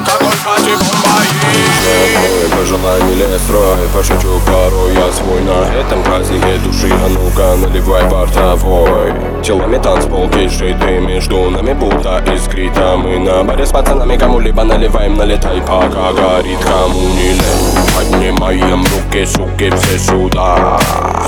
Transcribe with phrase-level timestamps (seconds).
[0.00, 1.22] алкоголь, пати, бомба
[1.52, 7.56] и По желанию лес строй, пошучу порой я свой На этом празднике души, а ну-ка
[7.56, 9.12] наливай бортовой.
[9.42, 15.14] Телами танцпол, диджей, ты между нами будто искрита Мы на баре с пацанами кому-либо наливаем,
[15.14, 20.78] налетай пока горит Кому не лень, поднимаем руки, суки, все сюда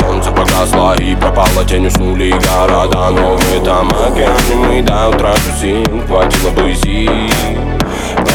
[0.00, 6.06] Солнце погасло и пропало, тень уснули города Но в этом океане мы до утра тусим,
[6.06, 7.69] хватило бы сил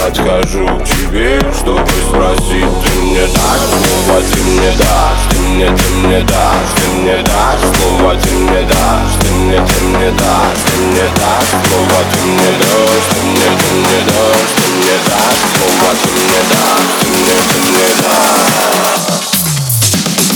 [0.05, 5.89] Подхожу к тебе, чтобы спросить Ты мне дашь снова, ты мне дашь Ты мне, ты
[5.95, 10.77] мне дашь, ты мне дашь Снова ты мне дашь, ты мне, ты мне дашь Ты
[10.77, 15.89] мне дашь, снова ты мне дашь Ты мне, ты мне дашь, ты мне дашь Снова
[16.03, 18.45] ты мне дашь, ты мне, ты мне дашь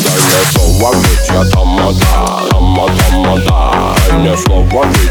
[0.03, 3.59] Дай мне слово, ведь я тамада, тама, тамада
[4.09, 5.08] Дай мне слово, ведь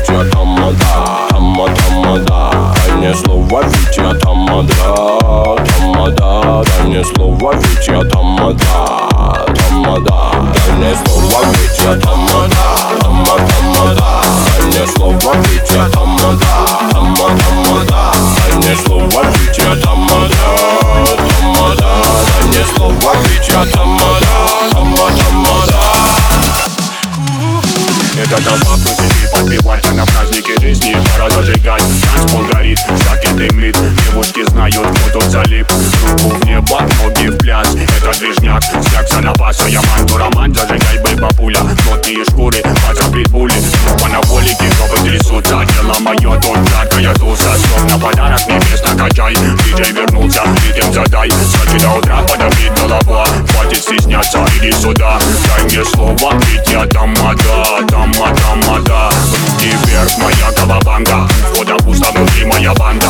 [8.39, 8.65] тамада,
[9.55, 11.45] тамада Дай мне слово,
[11.85, 12.57] я тамада,
[13.01, 14.23] тама, тамада
[14.59, 15.35] Дай мне слово,
[15.71, 16.47] я тамада,
[16.93, 19.23] тама, тамада Дай мне слово,
[19.57, 20.37] я тамада,
[21.41, 21.91] тамада
[22.27, 23.13] Дай мне слово,
[23.49, 24.27] я тамада,
[24.73, 25.79] тама, тамада.
[28.21, 31.83] Это толпа крутит подпевать, а на празднике жизни пора зажигать.
[32.15, 35.67] Танцпол горит, шаки дымит, девушки знают, кто тут залип.
[36.23, 36.37] Руку
[39.49, 43.55] Паса, я манту роман, зажигай, бэйба пуля Плотные шкуры, подцапит пули,
[43.99, 50.43] по анаболики, жопы трясутся Дело мое, тут жаркая туса, словно подарок небес накачай Диджей вернулся,
[50.67, 56.69] ритм задай, сочи до утра, подобрит голова Хватит стесняться, иди сюда, дай мне слово, ведь
[56.69, 63.08] я тамада, тама, тамада Руки вверх, моя колобанга Входа пусто, внутри моя банда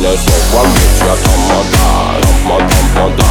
[0.00, 1.84] не снова ведь я тамада,
[2.22, 3.30] тамада, тамада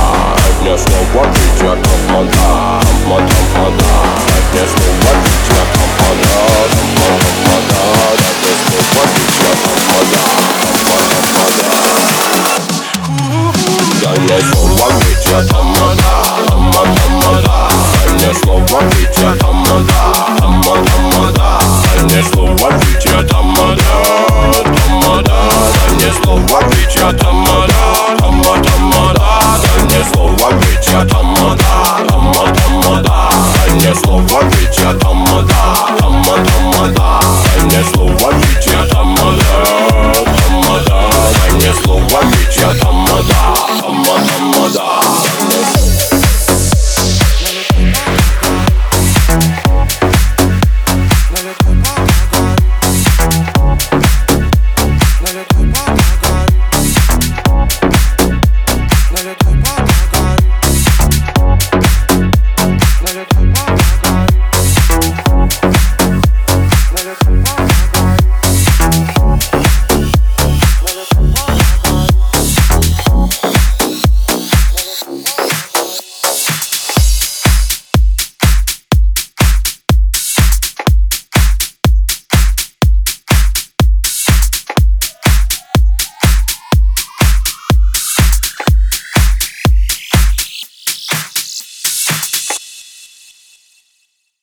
[0.61, 2.45] Не снова ведь я тамада,
[2.85, 3.89] тамада, тамада
[4.53, 6.33] Не снова ведь я тамада,
[6.69, 7.09] тамада,
[7.41, 7.81] тамада
[8.29, 10.21] Не снова ведь я тамада,
[10.61, 11.73] тамада, тамада
[14.01, 16.09] Я не снова ведь я тамада,
[16.47, 17.57] тамада, тамада
[18.13, 19.99] Не снова ведь я тамада,
[20.37, 20.91] тамада,
[21.23, 21.49] тамада
[22.03, 22.98] Не снова ведь